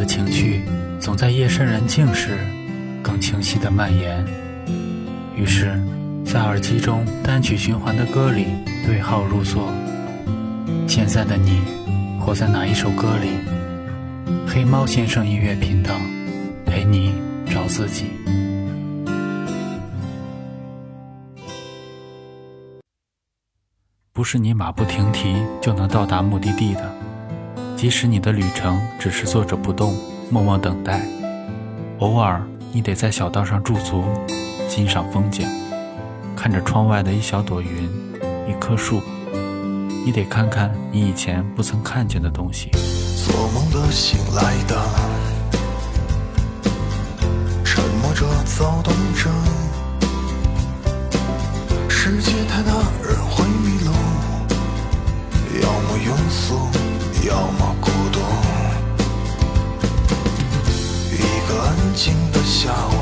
[0.00, 0.62] 的情绪
[0.98, 2.38] 总在夜深人静时
[3.02, 4.24] 更清晰的蔓延。
[5.36, 5.78] 于是，
[6.24, 8.46] 在耳机中单曲循环的歌里
[8.86, 9.70] 对号入座。
[10.88, 11.60] 现在的你，
[12.18, 13.28] 活在哪一首歌里？
[14.48, 15.94] 黑猫先生音乐频道，
[16.64, 17.14] 陪你
[17.44, 18.06] 找自己。
[24.14, 26.90] 不是你马不停蹄就能到达目的地的，
[27.80, 29.96] 即使你的旅程只是坐着不动，
[30.28, 31.00] 默默等待。
[32.00, 34.04] 偶尔，你得在小道上驻足，
[34.68, 35.48] 欣赏风景，
[36.36, 37.88] 看着窗外的一小朵云，
[38.46, 39.00] 一棵树。
[40.04, 42.68] 你得看看你以前不曾看见的东西。
[43.16, 44.76] 做梦的、醒来的，
[47.64, 48.92] 沉默着、躁动
[57.30, 58.20] 要么孤独。
[61.12, 62.99] 一个安静的下午。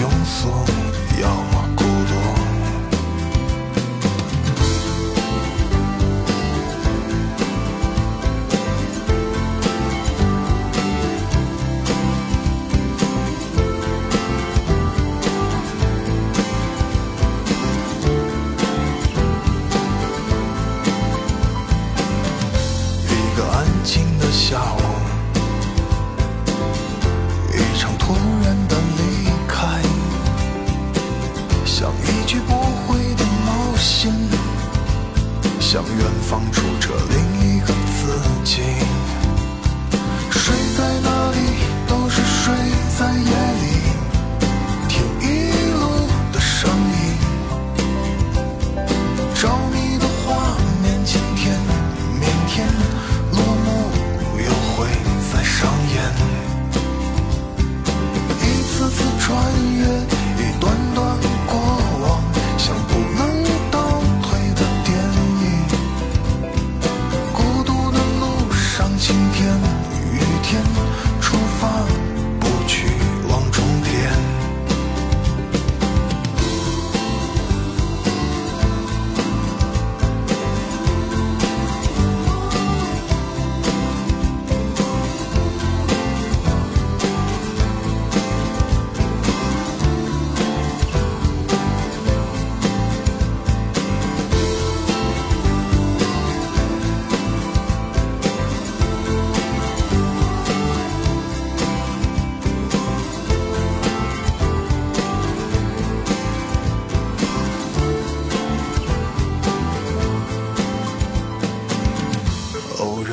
[0.00, 0.79] 庸俗，
[35.72, 38.10] 向远方住着另一个自
[38.42, 38.60] 己，
[40.28, 40.89] 睡在